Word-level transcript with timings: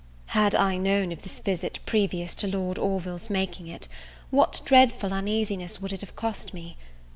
Had 0.33 0.55
I 0.55 0.77
known 0.77 1.11
of 1.11 1.21
this 1.21 1.37
visit 1.37 1.77
previous 1.85 2.33
to 2.37 2.47
Lord 2.47 2.79
Orville's 2.79 3.29
making 3.29 3.67
it, 3.67 3.87
what 4.31 4.59
dreadful 4.65 5.13
uneasiness 5.13 5.79
would 5.79 5.93
it 5.93 6.01
have 6.01 6.15
cost 6.15 6.55
me! 6.55 6.75